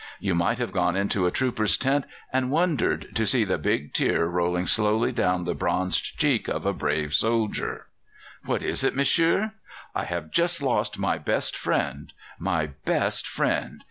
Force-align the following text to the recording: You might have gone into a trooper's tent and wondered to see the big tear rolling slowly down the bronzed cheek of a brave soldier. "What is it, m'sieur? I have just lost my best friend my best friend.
You 0.19 0.33
might 0.33 0.57
have 0.57 0.71
gone 0.71 0.95
into 0.95 1.27
a 1.27 1.31
trooper's 1.31 1.77
tent 1.77 2.05
and 2.33 2.49
wondered 2.49 3.15
to 3.15 3.23
see 3.23 3.43
the 3.43 3.59
big 3.59 3.93
tear 3.93 4.25
rolling 4.25 4.65
slowly 4.65 5.11
down 5.11 5.43
the 5.45 5.53
bronzed 5.53 6.17
cheek 6.17 6.47
of 6.47 6.65
a 6.65 6.73
brave 6.73 7.13
soldier. 7.13 7.85
"What 8.45 8.63
is 8.63 8.83
it, 8.83 8.95
m'sieur? 8.95 9.51
I 9.93 10.05
have 10.05 10.31
just 10.31 10.59
lost 10.59 10.97
my 10.97 11.19
best 11.19 11.55
friend 11.55 12.11
my 12.39 12.65
best 12.83 13.27
friend. 13.27 13.79